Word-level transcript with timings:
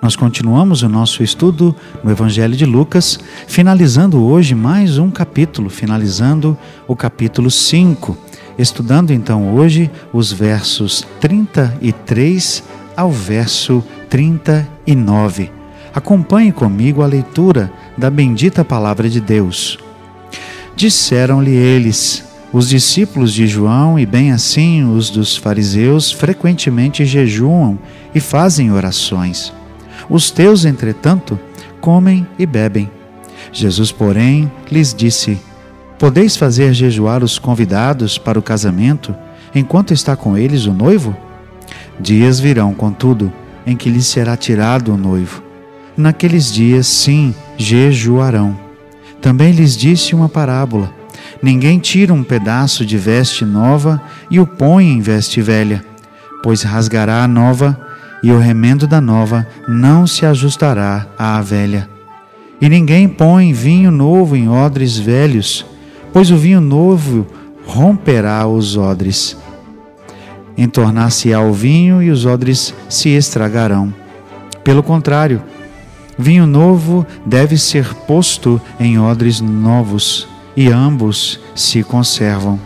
Nós 0.00 0.14
continuamos 0.14 0.82
o 0.82 0.88
nosso 0.88 1.24
estudo 1.24 1.74
no 2.04 2.10
Evangelho 2.10 2.56
de 2.56 2.64
Lucas, 2.64 3.18
finalizando 3.48 4.22
hoje 4.22 4.54
mais 4.54 4.96
um 4.96 5.10
capítulo, 5.10 5.68
finalizando 5.68 6.56
o 6.86 6.94
capítulo 6.94 7.50
5, 7.50 8.16
estudando 8.56 9.12
então 9.12 9.56
hoje 9.56 9.90
os 10.12 10.32
versos 10.32 11.04
33 11.20 12.62
ao 12.96 13.10
verso 13.10 13.82
39. 14.08 15.50
Acompanhe 15.92 16.52
comigo 16.52 17.02
a 17.02 17.06
leitura 17.06 17.72
da 17.96 18.08
bendita 18.08 18.64
palavra 18.64 19.10
de 19.10 19.20
Deus. 19.20 19.78
Disseram-lhe 20.76 21.50
eles: 21.50 22.24
os 22.52 22.68
discípulos 22.68 23.34
de 23.34 23.48
João 23.48 23.98
e 23.98 24.06
bem 24.06 24.30
assim 24.30 24.84
os 24.84 25.10
dos 25.10 25.36
fariseus 25.36 26.12
frequentemente 26.12 27.04
jejuam 27.04 27.76
e 28.14 28.20
fazem 28.20 28.70
orações. 28.70 29.57
Os 30.08 30.30
teus, 30.30 30.64
entretanto, 30.64 31.38
comem 31.80 32.26
e 32.38 32.46
bebem. 32.46 32.90
Jesus, 33.52 33.92
porém, 33.92 34.50
lhes 34.70 34.94
disse: 34.94 35.38
Podeis 35.98 36.36
fazer 36.36 36.72
jejuar 36.72 37.22
os 37.22 37.38
convidados 37.38 38.18
para 38.18 38.38
o 38.38 38.42
casamento, 38.42 39.14
enquanto 39.54 39.92
está 39.92 40.16
com 40.16 40.36
eles 40.36 40.66
o 40.66 40.72
noivo? 40.72 41.16
Dias 42.00 42.40
virão, 42.40 42.72
contudo, 42.72 43.32
em 43.66 43.76
que 43.76 43.90
lhes 43.90 44.06
será 44.06 44.36
tirado 44.36 44.94
o 44.94 44.96
noivo. 44.96 45.42
Naqueles 45.96 46.52
dias, 46.52 46.86
sim, 46.86 47.34
jejuarão. 47.56 48.56
Também 49.20 49.52
lhes 49.52 49.76
disse 49.76 50.14
uma 50.14 50.28
parábola: 50.28 50.92
Ninguém 51.42 51.78
tira 51.78 52.14
um 52.14 52.22
pedaço 52.22 52.86
de 52.86 52.96
veste 52.96 53.44
nova 53.44 54.00
e 54.30 54.40
o 54.40 54.46
põe 54.46 54.88
em 54.88 55.00
veste 55.00 55.42
velha, 55.42 55.84
pois 56.42 56.62
rasgará 56.62 57.24
a 57.24 57.28
nova 57.28 57.87
e 58.22 58.32
o 58.32 58.38
remendo 58.38 58.86
da 58.86 59.00
nova 59.00 59.46
não 59.66 60.06
se 60.06 60.26
ajustará 60.26 61.06
à 61.18 61.40
velha. 61.40 61.88
E 62.60 62.68
ninguém 62.68 63.08
põe 63.08 63.52
vinho 63.52 63.90
novo 63.90 64.36
em 64.36 64.48
odres 64.48 64.98
velhos, 64.98 65.64
pois 66.12 66.30
o 66.30 66.36
vinho 66.36 66.60
novo 66.60 67.26
romperá 67.66 68.46
os 68.46 68.76
odres. 68.76 69.36
Entornar-se-á 70.56 71.40
o 71.40 71.52
vinho 71.52 72.02
e 72.02 72.10
os 72.10 72.26
odres 72.26 72.74
se 72.88 73.10
estragarão. 73.10 73.94
Pelo 74.64 74.82
contrário, 74.82 75.40
vinho 76.18 76.46
novo 76.46 77.06
deve 77.24 77.56
ser 77.56 77.94
posto 77.94 78.60
em 78.80 78.98
odres 78.98 79.40
novos, 79.40 80.26
e 80.56 80.72
ambos 80.72 81.38
se 81.54 81.84
conservam. 81.84 82.58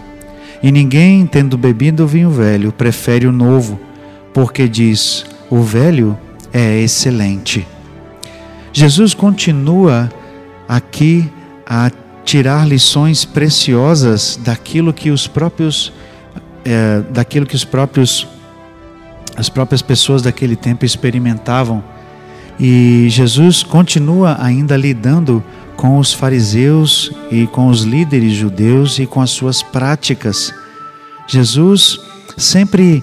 E 0.62 0.72
ninguém, 0.72 1.26
tendo 1.26 1.58
bebido 1.58 2.04
o 2.04 2.06
vinho 2.06 2.30
velho, 2.30 2.72
prefere 2.72 3.26
o 3.26 3.32
novo, 3.32 3.78
porque 4.32 4.66
diz: 4.66 5.26
o 5.52 5.60
velho 5.60 6.18
é 6.50 6.80
excelente. 6.80 7.68
Jesus 8.72 9.12
continua 9.12 10.10
aqui 10.66 11.30
a 11.66 11.90
tirar 12.24 12.66
lições 12.66 13.26
preciosas 13.26 14.40
daquilo 14.42 14.94
que 14.94 15.10
os 15.10 15.26
próprios 15.26 15.92
é, 16.64 17.02
daquilo 17.10 17.44
que 17.44 17.54
os 17.54 17.66
próprios 17.66 18.26
as 19.36 19.50
próprias 19.50 19.82
pessoas 19.82 20.22
daquele 20.22 20.56
tempo 20.56 20.86
experimentavam 20.86 21.84
e 22.58 23.08
Jesus 23.10 23.62
continua 23.62 24.38
ainda 24.40 24.74
lidando 24.74 25.44
com 25.76 25.98
os 25.98 26.14
fariseus 26.14 27.12
e 27.30 27.46
com 27.46 27.68
os 27.68 27.82
líderes 27.82 28.32
judeus 28.32 28.98
e 28.98 29.06
com 29.06 29.20
as 29.20 29.30
suas 29.30 29.62
práticas. 29.62 30.50
Jesus 31.26 32.00
sempre 32.38 33.02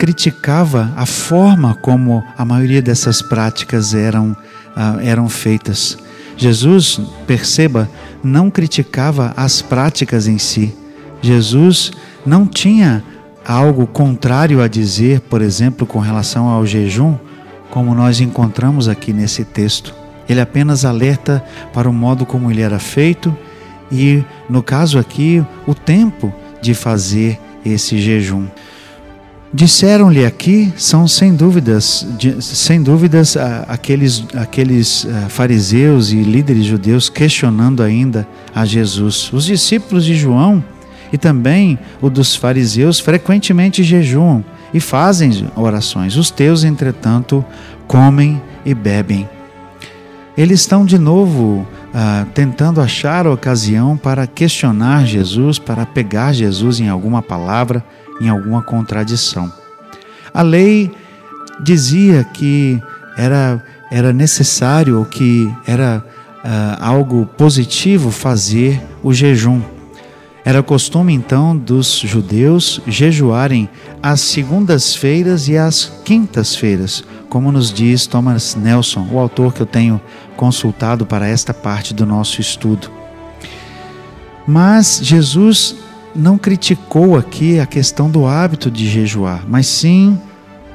criticava 0.00 0.94
a 0.96 1.04
forma 1.04 1.74
como 1.74 2.24
a 2.38 2.42
maioria 2.42 2.80
dessas 2.80 3.20
práticas 3.20 3.92
eram, 3.92 4.30
uh, 4.30 4.98
eram 5.02 5.28
feitas. 5.28 5.98
Jesus, 6.38 6.98
perceba, 7.26 7.86
não 8.24 8.50
criticava 8.50 9.34
as 9.36 9.60
práticas 9.60 10.26
em 10.26 10.38
si. 10.38 10.74
Jesus 11.20 11.92
não 12.24 12.46
tinha 12.46 13.04
algo 13.46 13.86
contrário 13.86 14.62
a 14.62 14.68
dizer, 14.68 15.20
por 15.20 15.42
exemplo, 15.42 15.86
com 15.86 15.98
relação 15.98 16.48
ao 16.48 16.64
jejum, 16.64 17.18
como 17.68 17.94
nós 17.94 18.22
encontramos 18.22 18.88
aqui 18.88 19.12
nesse 19.12 19.44
texto. 19.44 19.94
Ele 20.26 20.40
apenas 20.40 20.86
alerta 20.86 21.44
para 21.74 21.90
o 21.90 21.92
modo 21.92 22.24
como 22.24 22.50
ele 22.50 22.62
era 22.62 22.78
feito 22.78 23.36
e, 23.92 24.24
no 24.48 24.62
caso 24.62 24.98
aqui, 24.98 25.44
o 25.66 25.74
tempo 25.74 26.32
de 26.62 26.72
fazer 26.72 27.38
esse 27.66 27.98
jejum. 28.00 28.46
Disseram-lhe 29.52 30.24
aqui 30.24 30.72
são 30.76 31.08
sem 31.08 31.34
dúvidas, 31.34 32.06
sem 32.40 32.80
dúvidas 32.80 33.36
aqueles, 33.66 34.24
aqueles 34.32 35.04
eh, 35.04 35.28
fariseus 35.28 36.12
e 36.12 36.22
líderes 36.22 36.64
judeus 36.64 37.08
questionando 37.08 37.82
ainda 37.82 38.28
a 38.54 38.64
Jesus. 38.64 39.32
Os 39.32 39.44
discípulos 39.44 40.04
de 40.04 40.14
João 40.14 40.62
e 41.12 41.18
também 41.18 41.76
o 42.00 42.08
dos 42.08 42.36
fariseus 42.36 43.00
frequentemente 43.00 43.82
jejuam 43.82 44.44
e 44.72 44.78
fazem 44.78 45.48
orações. 45.56 46.16
Os 46.16 46.30
teus, 46.30 46.62
entretanto, 46.62 47.44
comem 47.88 48.40
e 48.64 48.72
bebem. 48.72 49.28
Eles 50.38 50.60
estão 50.60 50.84
de 50.84 50.96
novo 50.96 51.66
ah, 51.92 52.24
tentando 52.32 52.80
achar 52.80 53.26
a 53.26 53.32
ocasião 53.32 53.96
para 53.96 54.28
questionar 54.28 55.04
Jesus, 55.04 55.58
para 55.58 55.84
pegar 55.84 56.32
Jesus 56.32 56.78
em 56.78 56.88
alguma 56.88 57.20
palavra 57.20 57.84
em 58.20 58.28
alguma 58.28 58.62
contradição. 58.62 59.52
A 60.32 60.42
lei 60.42 60.92
dizia 61.60 62.24
que 62.24 62.80
era, 63.16 63.62
era 63.90 64.12
necessário 64.12 64.98
ou 64.98 65.04
que 65.04 65.52
era 65.66 66.04
uh, 66.44 66.76
algo 66.80 67.26
positivo 67.36 68.10
fazer 68.10 68.80
o 69.02 69.12
jejum. 69.12 69.60
Era 70.44 70.62
costume 70.62 71.12
então 71.12 71.56
dos 71.56 71.98
judeus 71.98 72.80
jejuarem 72.86 73.68
às 74.02 74.20
segundas-feiras 74.20 75.48
e 75.48 75.56
às 75.56 75.92
quintas-feiras, 76.04 77.04
como 77.28 77.52
nos 77.52 77.72
diz 77.72 78.06
Thomas 78.06 78.54
Nelson, 78.54 79.06
o 79.12 79.18
autor 79.18 79.52
que 79.52 79.60
eu 79.60 79.66
tenho 79.66 80.00
consultado 80.36 81.04
para 81.04 81.28
esta 81.28 81.52
parte 81.52 81.92
do 81.92 82.06
nosso 82.06 82.40
estudo. 82.40 82.90
Mas 84.46 85.00
Jesus 85.02 85.76
não 86.14 86.36
criticou 86.36 87.16
aqui 87.16 87.60
a 87.60 87.66
questão 87.66 88.10
do 88.10 88.26
hábito 88.26 88.70
de 88.70 88.88
jejuar, 88.88 89.44
mas 89.48 89.66
sim 89.66 90.18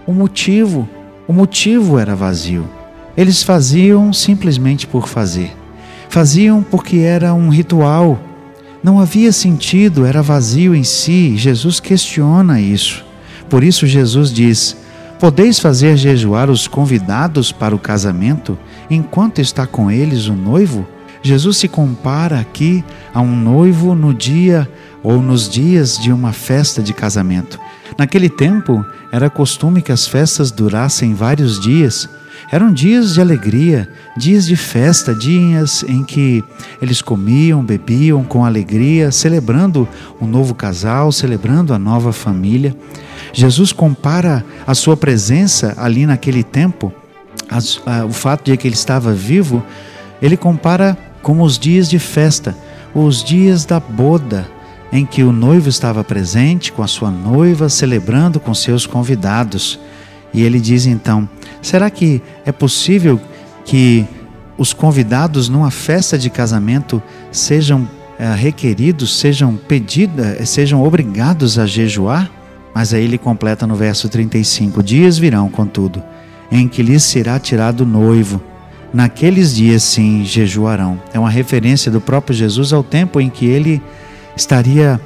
o 0.05 0.13
motivo. 0.13 0.87
O 1.27 1.33
motivo 1.33 1.97
era 1.97 2.15
vazio. 2.15 2.69
Eles 3.17 3.41
faziam 3.41 4.13
simplesmente 4.13 4.85
por 4.85 5.07
fazer. 5.07 5.55
Faziam 6.09 6.61
porque 6.61 6.97
era 6.97 7.33
um 7.33 7.49
ritual. 7.49 8.19
Não 8.83 8.99
havia 8.99 9.31
sentido, 9.31 10.05
era 10.05 10.21
vazio 10.21 10.75
em 10.75 10.83
si. 10.83 11.35
Jesus 11.35 11.79
questiona 11.79 12.61
isso. 12.61 13.03
Por 13.49 13.63
isso, 13.63 13.87
Jesus 13.87 14.31
diz: 14.31 14.77
Podeis 15.19 15.59
fazer 15.59 15.97
jejuar 15.97 16.49
os 16.49 16.67
convidados 16.67 17.51
para 17.51 17.75
o 17.75 17.79
casamento 17.79 18.57
enquanto 18.89 19.39
está 19.39 19.65
com 19.65 19.89
eles 19.89 20.27
o 20.27 20.33
noivo? 20.33 20.85
Jesus 21.23 21.57
se 21.57 21.67
compara 21.67 22.39
aqui 22.39 22.83
a 23.11 23.19
um 23.19 23.35
noivo 23.35 23.95
no 23.95 24.13
dia 24.13 24.69
ou 25.05 25.21
nos 25.21 25.47
dias 25.47 25.99
de 25.99 26.11
uma 26.11 26.33
festa 26.33 26.81
de 26.81 26.91
casamento. 26.91 27.59
Naquele 27.95 28.27
tempo, 28.27 28.83
era 29.11 29.29
costume 29.29 29.83
que 29.83 29.91
as 29.91 30.07
festas 30.07 30.49
durassem 30.49 31.13
vários 31.13 31.59
dias. 31.59 32.09
Eram 32.51 32.73
dias 32.73 33.13
de 33.13 33.21
alegria, 33.21 33.87
dias 34.17 34.47
de 34.47 34.55
festa, 34.55 35.13
dias 35.13 35.85
em 35.87 36.03
que 36.03 36.43
eles 36.81 37.03
comiam, 37.03 37.63
bebiam 37.63 38.23
com 38.23 38.43
alegria, 38.43 39.11
celebrando 39.11 39.87
um 40.19 40.25
novo 40.25 40.55
casal, 40.55 41.11
celebrando 41.11 41.71
a 41.71 41.77
nova 41.77 42.11
família. 42.11 42.75
Jesus 43.31 43.71
compara 43.71 44.43
a 44.65 44.73
sua 44.73 44.97
presença 44.97 45.75
ali 45.77 46.07
naquele 46.07 46.43
tempo, 46.43 46.91
o 48.09 48.11
fato 48.11 48.45
de 48.45 48.57
que 48.57 48.67
ele 48.67 48.75
estava 48.75 49.13
vivo, 49.13 49.63
ele 50.19 50.35
compara 50.35 50.97
como 51.21 51.43
os 51.43 51.59
dias 51.59 51.87
de 51.87 51.99
festa, 51.99 52.57
os 52.93 53.23
dias 53.23 53.65
da 53.65 53.79
boda, 53.79 54.54
em 54.91 55.05
que 55.05 55.23
o 55.23 55.31
noivo 55.31 55.69
estava 55.69 56.03
presente 56.03 56.71
com 56.71 56.83
a 56.83 56.87
sua 56.87 57.11
noiva, 57.11 57.69
celebrando 57.69 58.39
com 58.39 58.53
seus 58.53 58.85
convidados. 58.85 59.79
E 60.33 60.43
ele 60.43 60.59
diz 60.59 60.85
então: 60.85 61.27
será 61.61 61.89
que 61.89 62.21
é 62.45 62.51
possível 62.51 63.19
que 63.63 64.05
os 64.57 64.73
convidados 64.73 65.49
numa 65.49 65.71
festa 65.71 66.17
de 66.17 66.29
casamento 66.29 67.01
sejam 67.31 67.87
eh, 68.17 68.33
requeridos 68.33 69.19
sejam 69.19 69.57
pedidos, 69.57 70.23
eh, 70.25 70.45
sejam 70.45 70.83
obrigados 70.83 71.59
a 71.59 71.65
jejuar? 71.65 72.31
Mas 72.73 72.93
aí 72.93 73.03
ele 73.03 73.17
completa 73.17 73.65
no 73.67 73.75
verso 73.75 74.07
35: 74.07 74.83
Dias 74.83 75.17
virão, 75.17 75.49
contudo, 75.49 76.03
em 76.51 76.67
que 76.67 76.83
lhes 76.83 77.03
será 77.03 77.39
tirado 77.39 77.81
o 77.81 77.85
noivo. 77.85 78.41
Naqueles 78.93 79.53
dias, 79.53 79.83
sim, 79.83 80.23
jejuarão. 80.23 81.01
É 81.13 81.19
uma 81.19 81.29
referência 81.29 81.91
do 81.91 81.99
próprio 81.99 82.35
Jesus 82.35 82.71
ao 82.71 82.81
tempo 82.81 83.19
em 83.19 83.29
que 83.29 83.45
ele 83.45 83.81
estaria 84.35 84.99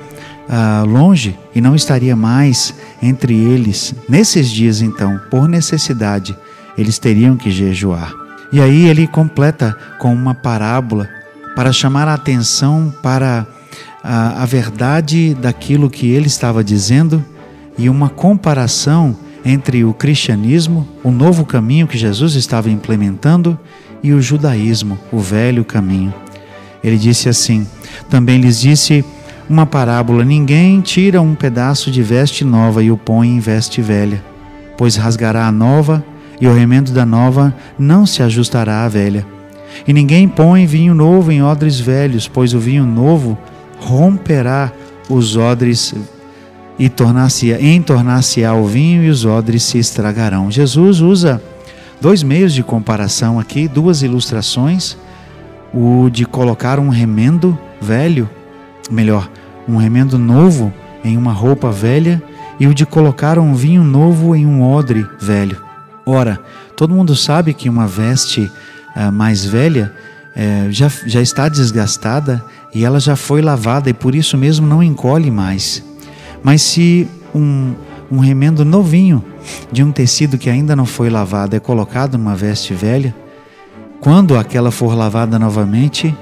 ah, 0.48 0.84
longe 0.88 1.38
e 1.54 1.62
não 1.62 1.76
estaria 1.76 2.16
mais 2.16 2.74
entre 3.02 3.36
eles. 3.36 3.94
Nesses 4.08 4.50
dias, 4.50 4.81
então, 4.81 5.20
por 5.30 5.48
necessidade, 5.48 6.36
eles 6.78 6.98
teriam 6.98 7.38
que 7.38 7.52
jejuar. 7.52 8.14
E 8.52 8.60
aí 8.60 8.88
ele 8.88 9.08
completa 9.08 9.78
com 10.00 10.14
uma 10.14 10.34
parábola 10.34 11.08
para 11.56 11.72
chamar 11.72 12.08
a 12.08 12.16
atenção 12.16 12.94
para 13.04 13.46
a, 14.04 14.44
a 14.44 14.46
verdade 14.46 15.36
daquilo 15.36 15.90
que 15.90 16.10
ele 16.10 16.28
estava 16.28 16.64
dizendo 16.64 17.24
e 17.78 17.90
uma 17.90 18.10
comparação 18.10 19.16
entre 19.46 19.84
o 19.84 19.94
cristianismo, 19.94 20.88
o 21.04 21.12
novo 21.12 21.46
caminho 21.46 21.88
que 21.88 21.98
Jesus 21.98 22.36
estava 22.36 22.70
implementando, 22.70 23.58
e 24.02 24.14
o 24.14 24.22
judaísmo, 24.22 24.98
o 25.12 25.20
velho 25.20 25.66
caminho. 25.66 26.14
Ele 26.84 26.98
disse 26.98 27.28
assim: 27.28 27.68
Também 28.10 28.40
lhes 28.40 28.60
disse 28.60 29.04
uma 29.50 29.66
parábola: 29.66 30.24
Ninguém 30.24 30.80
tira 30.81 31.22
um 31.22 31.34
pedaço 31.34 31.90
de 31.90 32.04
veste 32.04 32.46
nova 32.46 32.84
e 32.84 32.92
o 32.92 32.98
põe 32.98 33.30
em 33.30 33.40
veste 33.40 33.81
velha, 33.81 34.24
pois 34.78 34.96
rasgará 34.96 35.48
a 35.48 35.51
nova 35.51 36.04
e 36.40 36.48
o 36.48 36.54
remendo 36.54 36.92
da 36.92 37.06
nova 37.06 37.54
não 37.78 38.06
se 38.06 38.22
ajustará 38.22 38.86
à 38.86 38.88
velha. 38.88 39.25
E 39.88 39.94
ninguém 39.94 40.28
põe 40.28 40.66
vinho 40.66 40.94
novo 40.94 41.31
em 41.31 41.44
odres 41.44 41.80
velhos, 41.80 42.28
pois 42.28 42.54
o 42.54 42.60
vinho 42.60 42.86
novo 42.86 43.38
romperá 43.80 44.72
os 45.10 45.36
odres 45.36 45.94
e 46.78 46.88
tornar-se 46.88 47.52
em 47.52 47.81
tornar-se-á 47.81 48.54
o 48.54 48.66
vinho 48.66 49.04
e 49.04 49.10
os 49.10 49.25
odres 49.25 49.63
se 49.63 49.78
estragarão. 49.78 50.50
Jesus 50.50 51.02
usa 51.02 51.42
dois 52.00 52.24
meios 52.24 52.54
de 52.54 52.63
comparação 52.63 53.40
aqui, 53.40 53.68
duas 53.68 54.02
ilustrações, 54.02 54.98
o 55.74 56.10
de 56.10 56.25
colocar 56.25 56.80
um 56.80 56.90
remendo 56.90 57.57
velho, 57.81 58.30
melhor, 58.90 59.30
um 59.69 59.77
remendo 59.77 60.18
novo 60.18 60.74
em 61.04 61.16
uma 61.16 61.31
roupa 61.31 61.71
velha 61.71 62.21
e 62.60 62.68
o 62.68 62.74
de 62.74 62.86
colocar 62.86 63.38
um 63.38 63.54
vinho 63.54 63.83
novo 63.83 64.36
em 64.36 64.45
um 64.45 64.63
odre 64.63 65.06
velho. 65.19 65.62
Ora, 66.06 66.39
todo 66.75 66.94
mundo 66.94 67.16
sabe 67.16 67.54
que 67.54 67.69
uma 67.69 67.88
veste 67.88 68.51
uh, 68.95 69.12
mais 69.12 69.45
velha 69.45 69.94
uh, 70.36 70.71
já, 70.71 70.92
já 71.06 71.21
está 71.21 71.48
desgastada 71.48 72.44
e 72.74 72.83
ela 72.83 73.00
já 73.00 73.16
foi 73.16 73.42
lavada 73.42 73.89
e 73.89 73.94
por 73.94 74.16
isso 74.16 74.38
mesmo 74.38 74.68
não 74.68 74.81
encolhe 74.81 75.30
mais. 75.30 75.83
Mas 76.44 76.62
se 76.63 77.07
um, 77.33 77.75
um 78.12 78.18
remendo 78.18 78.66
novinho 78.66 79.24
de 79.71 79.83
um 79.83 79.92
tecido 79.92 80.38
que 80.38 80.50
ainda 80.50 80.75
não 80.75 80.86
foi 80.86 81.10
lavado 81.10 81.56
é 81.56 81.60
colocado 81.60 82.18
numa 82.18 82.36
veste 82.36 82.74
velha, 82.74 83.16
quando 84.01 84.38
aquela 84.38 84.71
for 84.71 84.95
lavada 84.95 85.38
novamente, 85.38 86.16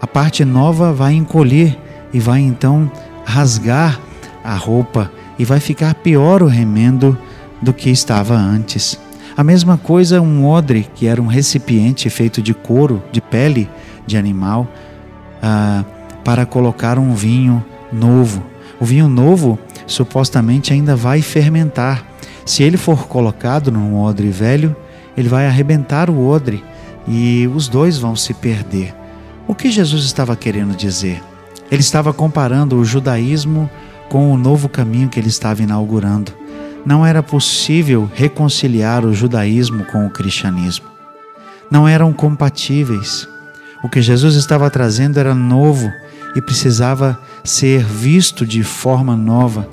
a 0.00 0.06
parte 0.06 0.44
nova 0.44 0.92
vai 0.92 1.14
encolher 1.14 1.78
e 2.12 2.20
vai 2.20 2.40
então 2.40 2.90
rasgar 3.24 4.00
a 4.42 4.54
roupa 4.54 5.10
e 5.38 5.44
vai 5.44 5.60
ficar 5.60 5.94
pior 5.94 6.42
o 6.42 6.46
remendo 6.46 7.16
do 7.60 7.72
que 7.72 7.90
estava 7.90 8.34
antes. 8.34 8.98
A 9.36 9.44
mesma 9.44 9.78
coisa 9.78 10.20
um 10.20 10.46
odre, 10.46 10.88
que 10.94 11.06
era 11.06 11.22
um 11.22 11.26
recipiente 11.26 12.10
feito 12.10 12.42
de 12.42 12.52
couro, 12.52 13.02
de 13.12 13.20
pele 13.20 13.68
de 14.06 14.16
animal, 14.16 14.66
ah, 15.42 15.84
para 16.24 16.44
colocar 16.44 16.98
um 16.98 17.14
vinho 17.14 17.64
novo. 17.92 18.42
O 18.80 18.84
vinho 18.84 19.08
novo 19.08 19.58
supostamente 19.86 20.72
ainda 20.72 20.96
vai 20.96 21.22
fermentar. 21.22 22.04
Se 22.44 22.62
ele 22.62 22.76
for 22.76 23.06
colocado 23.06 23.70
num 23.70 24.00
odre 24.00 24.28
velho, 24.28 24.74
ele 25.16 25.28
vai 25.28 25.46
arrebentar 25.46 26.10
o 26.10 26.26
odre 26.26 26.64
e 27.06 27.48
os 27.54 27.68
dois 27.68 27.98
vão 27.98 28.16
se 28.16 28.34
perder. 28.34 28.94
O 29.46 29.54
que 29.54 29.70
Jesus 29.70 30.04
estava 30.04 30.36
querendo 30.36 30.76
dizer? 30.76 31.22
Ele 31.70 31.80
estava 31.80 32.12
comparando 32.12 32.76
o 32.76 32.84
judaísmo 32.84 33.68
com 34.08 34.32
o 34.32 34.38
novo 34.38 34.68
caminho 34.68 35.08
que 35.08 35.20
ele 35.20 35.28
estava 35.28 35.62
inaugurando. 35.62 36.32
Não 36.84 37.04
era 37.04 37.22
possível 37.22 38.10
reconciliar 38.14 39.04
o 39.04 39.12
judaísmo 39.12 39.84
com 39.84 40.06
o 40.06 40.10
cristianismo. 40.10 40.86
Não 41.70 41.86
eram 41.86 42.12
compatíveis. 42.12 43.28
O 43.84 43.88
que 43.88 44.00
Jesus 44.00 44.34
estava 44.34 44.70
trazendo 44.70 45.18
era 45.18 45.34
novo 45.34 45.92
e 46.34 46.40
precisava 46.40 47.20
ser 47.44 47.84
visto 47.84 48.46
de 48.46 48.62
forma 48.62 49.14
nova. 49.14 49.68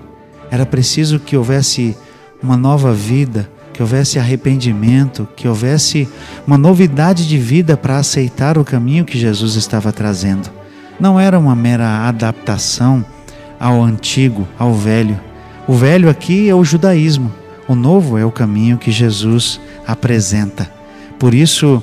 Era 0.52 0.66
preciso 0.66 1.20
que 1.20 1.38
houvesse 1.38 1.98
uma 2.44 2.58
nova 2.58 2.94
vida, 2.94 3.50
que 3.74 3.82
houvesse 3.82 4.20
arrependimento, 4.20 5.28
que 5.36 5.48
houvesse 5.48 6.08
uma 6.46 6.58
novidade 6.58 7.28
de 7.28 7.38
vida 7.38 7.78
para 7.78 7.98
aceitar 7.98 8.58
o 8.58 8.66
caminho 8.66 9.06
que 9.06 9.18
Jesus 9.18 9.56
estava 9.56 9.92
trazendo. 9.92 10.50
Não 11.00 11.20
era 11.20 11.38
uma 11.38 11.56
mera 11.56 12.08
adaptação 12.08 13.06
ao 13.60 13.84
antigo, 13.84 14.48
ao 14.58 14.74
velho. 14.74 15.20
O 15.68 15.74
velho 15.74 16.10
aqui 16.10 16.50
é 16.50 16.56
o 16.56 16.64
judaísmo, 16.64 17.34
o 17.68 17.76
novo 17.76 18.18
é 18.18 18.26
o 18.26 18.32
caminho 18.32 18.78
que 18.78 18.92
Jesus 18.92 19.60
apresenta. 19.88 20.70
Por 21.18 21.34
isso, 21.34 21.82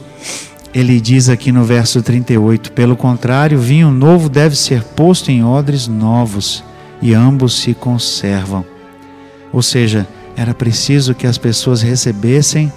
ele 0.73 1.01
diz 1.01 1.29
aqui 1.29 1.51
no 1.51 1.65
verso 1.65 2.03
38: 2.03 2.73
Pelo 2.73 2.97
contrário, 2.97 3.59
vinho 3.59 3.91
novo 3.91 4.29
deve 4.29 4.57
ser 4.57 4.83
posto 4.83 5.31
em 5.31 5.45
odres 5.45 5.89
novos, 5.89 6.65
e 7.01 7.13
ambos 7.15 7.61
se 7.61 7.75
conservam. 7.75 8.65
Ou 9.53 9.61
seja, 9.61 10.07
era 10.37 10.55
preciso 10.55 11.15
que 11.15 11.27
as 11.27 11.37
pessoas 11.37 11.83
recebessem 11.83 12.73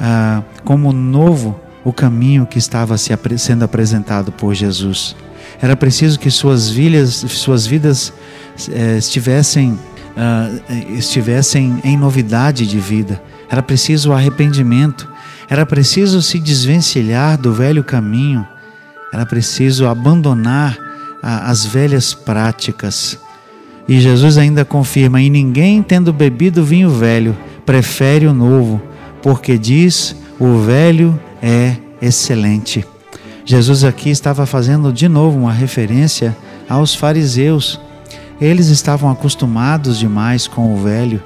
ah, 0.00 0.42
como 0.64 0.92
novo 0.92 1.58
o 1.84 1.92
caminho 1.92 2.46
que 2.46 2.58
estava 2.58 2.96
se, 2.96 3.12
sendo 3.36 3.64
apresentado 3.64 4.32
por 4.32 4.54
Jesus. 4.54 5.14
Era 5.60 5.76
preciso 5.76 6.18
que 6.18 6.30
suas, 6.30 6.68
vidas, 6.68 7.24
suas 7.28 7.66
vidas 7.66 8.12
eh, 8.70 8.96
estivessem, 8.98 9.78
ah, 10.16 10.50
estivessem 10.90 11.80
em 11.84 11.96
novidade 11.96 12.66
de 12.66 12.78
vida. 12.78 13.22
Era 13.48 13.62
preciso 13.62 14.12
arrependimento 14.12 15.16
era 15.48 15.64
preciso 15.64 16.20
se 16.20 16.40
desvencilhar 16.40 17.38
do 17.38 17.52
velho 17.52 17.84
caminho, 17.84 18.46
era 19.12 19.24
preciso 19.24 19.86
abandonar 19.86 20.76
as 21.22 21.64
velhas 21.64 22.12
práticas. 22.12 23.18
E 23.88 24.00
Jesus 24.00 24.36
ainda 24.38 24.64
confirma: 24.64 25.22
E 25.22 25.30
ninguém, 25.30 25.82
tendo 25.82 26.12
bebido 26.12 26.64
vinho 26.64 26.90
velho, 26.90 27.36
prefere 27.64 28.26
o 28.26 28.34
novo, 28.34 28.82
porque 29.22 29.56
diz: 29.56 30.16
o 30.38 30.58
velho 30.58 31.18
é 31.40 31.76
excelente. 32.02 32.84
Jesus 33.46 33.84
aqui 33.84 34.10
estava 34.10 34.44
fazendo 34.44 34.92
de 34.92 35.08
novo 35.08 35.38
uma 35.38 35.52
referência 35.52 36.36
aos 36.68 36.94
fariseus. 36.94 37.80
Eles 38.38 38.66
estavam 38.66 39.10
acostumados 39.10 39.98
demais 39.98 40.46
com 40.46 40.74
o 40.74 40.76
velho, 40.76 41.22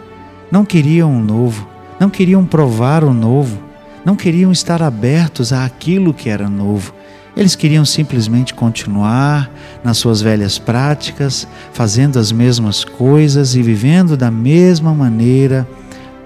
não 0.52 0.64
queriam 0.64 1.16
o 1.16 1.20
novo, 1.20 1.66
não 1.98 2.08
queriam 2.08 2.44
provar 2.44 3.02
o 3.02 3.12
novo 3.12 3.70
não 4.04 4.16
queriam 4.16 4.50
estar 4.50 4.82
abertos 4.82 5.52
àquilo 5.52 6.14
que 6.14 6.28
era 6.28 6.48
novo. 6.48 6.94
Eles 7.36 7.54
queriam 7.54 7.84
simplesmente 7.84 8.54
continuar 8.54 9.50
nas 9.84 9.98
suas 9.98 10.20
velhas 10.20 10.58
práticas, 10.58 11.46
fazendo 11.72 12.18
as 12.18 12.32
mesmas 12.32 12.84
coisas 12.84 13.54
e 13.54 13.62
vivendo 13.62 14.16
da 14.16 14.30
mesma 14.30 14.92
maneira, 14.92 15.66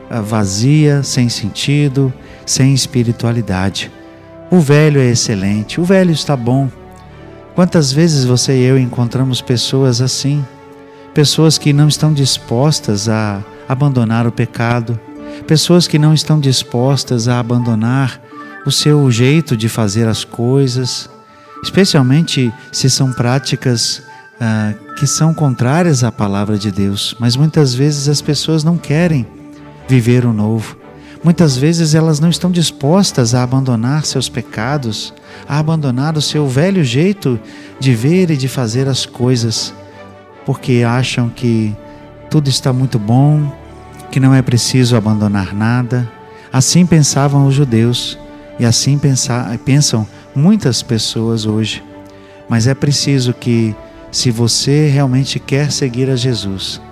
ah, 0.09 0.21
vazia, 0.21 1.03
sem 1.03 1.29
sentido, 1.29 2.13
sem 2.47 2.73
espiritualidade. 2.73 3.91
O 4.55 4.61
velho 4.61 5.01
é 5.01 5.11
excelente, 5.11 5.81
o 5.81 5.85
velho 5.85 6.13
está 6.13 6.37
bom. 6.37 6.71
Quantas 7.57 7.91
vezes 7.91 8.25
você 8.25 8.57
e 8.57 8.63
eu 8.63 8.79
encontramos 8.79 9.41
pessoas 9.41 10.01
assim? 10.01 10.45
Pessoas 11.13 11.59
que 11.59 11.73
não 11.73 11.89
estão 11.89 12.13
dispostas 12.13 13.09
a 13.09 13.43
abandonar 13.69 14.29
o 14.29 14.31
pecado, 14.31 14.97
pessoas 15.45 15.89
que 15.89 15.99
não 15.99 16.15
estão 16.15 16.39
dispostas 16.39 17.27
a 17.27 17.41
abandonar 17.41 18.21
o 18.65 18.71
seu 18.71 19.11
jeito 19.11 19.57
de 19.57 19.69
fazer 19.69 20.07
as 20.07 20.23
coisas, 20.23 21.11
especialmente 21.65 22.55
se 22.71 22.89
são 22.89 23.13
práticas 23.13 24.05
ah, 24.41 24.73
que 24.97 25.05
são 25.09 25.35
contrárias 25.35 26.05
à 26.05 26.13
palavra 26.13 26.57
de 26.57 26.71
Deus. 26.71 27.17
Mas 27.19 27.35
muitas 27.35 27.75
vezes 27.75 28.09
as 28.09 28.21
pessoas 28.21 28.63
não 28.63 28.79
querem 28.79 29.27
viver 29.89 30.25
o 30.25 30.33
novo. 30.33 30.84
Muitas 31.25 31.57
vezes 31.57 31.95
elas 31.95 32.21
não 32.21 32.29
estão 32.29 32.51
dispostas 32.51 33.35
a 33.35 33.43
abandonar 33.43 34.05
seus 34.05 34.29
pecados, 34.29 35.15
a 35.49 35.59
abandonar 35.59 36.19
o 36.19 36.21
seu 36.21 36.47
velho 36.47 36.85
jeito 36.85 37.41
de 37.81 37.95
ver 37.95 38.31
e 38.31 38.37
de 38.37 38.47
fazer 38.47 38.87
as 38.87 39.07
coisas, 39.07 39.73
porque 40.45 40.85
acham 40.87 41.31
que 41.31 41.75
tudo 42.31 42.51
está 42.51 42.75
muito 42.75 42.99
bom, 42.99 43.51
que 44.11 44.21
não 44.21 44.35
é 44.35 44.43
preciso 44.43 44.97
abandonar 44.97 45.55
nada. 45.55 46.07
Assim 46.53 46.85
pensavam 46.85 47.47
os 47.47 47.55
judeus 47.55 48.19
e 48.59 48.67
assim 48.67 49.01
pensam 49.65 50.07
muitas 50.37 50.83
pessoas 50.83 51.47
hoje. 51.47 51.83
Mas 52.51 52.67
é 52.67 52.75
preciso 52.75 53.33
que, 53.33 53.75
se 54.13 54.31
você 54.31 54.89
realmente 54.89 55.41
quer 55.41 55.73
seguir 55.73 56.11
a 56.11 56.17
Jesus, 56.17 56.83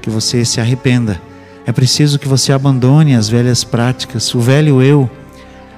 que 0.00 0.08
você 0.08 0.44
se 0.44 0.60
arrependa. 0.60 1.20
É 1.66 1.72
preciso 1.72 2.18
que 2.18 2.28
você 2.28 2.52
abandone 2.52 3.14
as 3.14 3.28
velhas 3.28 3.64
práticas, 3.64 4.34
o 4.34 4.40
velho 4.40 4.82
eu. 4.82 5.10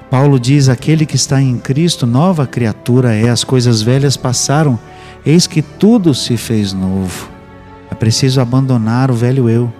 Paulo 0.09 0.39
diz: 0.39 0.69
aquele 0.69 1.05
que 1.05 1.15
está 1.15 1.41
em 1.41 1.57
Cristo, 1.57 2.05
nova 2.05 2.47
criatura 2.47 3.13
é, 3.13 3.29
as 3.29 3.43
coisas 3.43 3.81
velhas 3.81 4.15
passaram, 4.15 4.79
eis 5.25 5.47
que 5.47 5.61
tudo 5.61 6.13
se 6.13 6.37
fez 6.37 6.73
novo. 6.73 7.29
É 7.91 7.95
preciso 7.95 8.41
abandonar 8.41 9.11
o 9.11 9.13
velho 9.13 9.49
eu. 9.49 9.71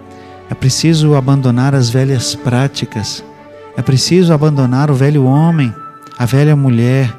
É 0.49 0.53
preciso 0.53 1.15
abandonar 1.15 1.73
as 1.73 1.89
velhas 1.89 2.35
práticas. 2.35 3.23
É 3.75 3.81
preciso 3.81 4.33
abandonar 4.33 4.91
o 4.91 4.93
velho 4.93 5.23
homem, 5.23 5.73
a 6.17 6.25
velha 6.25 6.55
mulher 6.55 7.11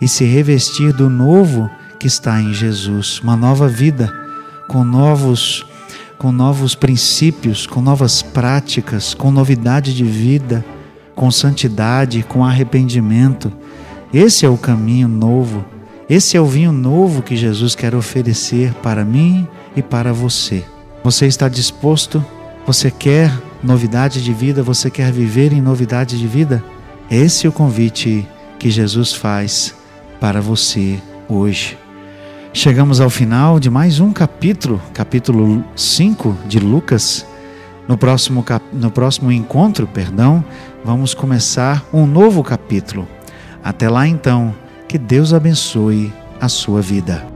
e 0.00 0.06
se 0.06 0.24
revestir 0.24 0.92
do 0.92 1.08
novo 1.08 1.70
que 1.98 2.06
está 2.06 2.40
em 2.40 2.52
Jesus, 2.52 3.18
uma 3.22 3.36
nova 3.36 3.66
vida 3.66 4.12
com 4.68 4.84
novos 4.84 5.64
com 6.18 6.32
novos 6.32 6.74
princípios, 6.74 7.66
com 7.66 7.80
novas 7.80 8.22
práticas, 8.22 9.14
com 9.14 9.30
novidade 9.30 9.94
de 9.94 10.04
vida, 10.04 10.64
com 11.14 11.30
santidade, 11.30 12.22
com 12.22 12.44
arrependimento. 12.44 13.52
Esse 14.12 14.46
é 14.46 14.48
o 14.48 14.56
caminho 14.56 15.08
novo. 15.08 15.64
Esse 16.08 16.36
é 16.36 16.40
o 16.40 16.46
vinho 16.46 16.72
novo 16.72 17.22
que 17.22 17.36
Jesus 17.36 17.74
quer 17.74 17.94
oferecer 17.94 18.72
para 18.74 19.04
mim 19.04 19.46
e 19.74 19.82
para 19.82 20.12
você. 20.12 20.64
Você 21.02 21.26
está 21.26 21.48
disposto? 21.48 22.24
Você 22.66 22.90
quer 22.90 23.32
novidade 23.62 24.22
de 24.22 24.32
vida? 24.32 24.62
Você 24.62 24.90
quer 24.90 25.12
viver 25.12 25.52
em 25.52 25.60
novidade 25.60 26.18
de 26.18 26.26
vida? 26.26 26.64
Esse 27.10 27.46
é 27.46 27.48
o 27.48 27.52
convite 27.52 28.26
que 28.58 28.70
Jesus 28.70 29.12
faz 29.12 29.74
para 30.20 30.40
você 30.40 30.98
hoje. 31.28 31.85
Chegamos 32.56 33.02
ao 33.02 33.10
final 33.10 33.60
de 33.60 33.68
mais 33.68 34.00
um 34.00 34.14
capítulo, 34.14 34.80
capítulo 34.94 35.62
5 35.76 36.34
de 36.48 36.58
Lucas. 36.58 37.26
No 37.86 37.98
próximo, 37.98 38.42
no 38.72 38.90
próximo 38.90 39.30
encontro, 39.30 39.86
perdão, 39.86 40.42
vamos 40.82 41.12
começar 41.12 41.84
um 41.92 42.06
novo 42.06 42.42
capítulo. 42.42 43.06
Até 43.62 43.90
lá 43.90 44.08
então, 44.08 44.54
que 44.88 44.96
Deus 44.96 45.34
abençoe 45.34 46.10
a 46.40 46.48
sua 46.48 46.80
vida. 46.80 47.35